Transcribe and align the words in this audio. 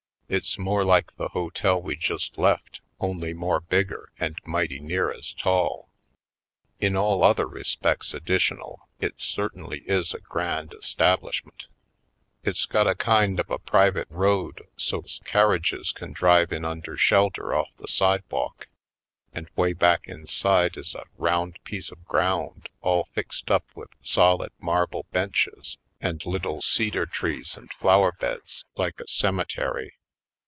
It's 0.33 0.57
more 0.57 0.85
like 0.85 1.13
the 1.17 1.27
hotel 1.27 1.81
we 1.81 1.97
just 1.97 2.37
left 2.37 2.79
only 3.01 3.33
more 3.33 3.59
bigger 3.59 4.09
and 4.17 4.39
mighty 4.45 4.79
near 4.79 5.11
as 5.11 5.33
tall. 5.33 5.89
In 6.79 6.95
all 6.95 7.21
other 7.21 7.45
respects 7.45 8.13
additional 8.13 8.87
it 9.01 9.19
certainly 9.19 9.79
is 9.87 10.13
a 10.13 10.21
grand 10.21 10.73
establishment 10.73 11.67
It's 12.45 12.65
got 12.65 12.87
a 12.87 12.95
kind 12.95 13.41
of 13.41 13.49
a 13.49 13.59
private 13.59 14.07
road 14.09 14.61
so's 14.77 15.19
car 15.25 15.49
Manhattan 15.49 15.51
Isle 15.51 15.59
51 15.81 15.81
riages 15.81 15.95
can 15.95 16.13
drive 16.13 16.53
in 16.53 16.63
under 16.63 16.95
shelter 16.95 17.53
off 17.53 17.67
the 17.75 17.89
sidewalk 17.89 18.69
and 19.33 19.49
'way 19.57 19.73
back 19.73 20.07
inside 20.07 20.77
is 20.77 20.95
a 20.95 21.03
round 21.17 21.61
piece 21.65 21.91
of 21.91 22.05
ground 22.05 22.69
all 22.79 23.09
fixed 23.11 23.51
up 23.51 23.65
with 23.75 23.89
solid 24.01 24.53
marble 24.61 25.05
benches 25.11 25.77
and 25.99 26.25
little 26.25 26.61
cedar 26.61 27.05
trees 27.05 27.57
and 27.57 27.69
flowerbeds, 27.81 28.63
like 28.77 29.01
a 29.01 29.07
cemetery. 29.09 29.95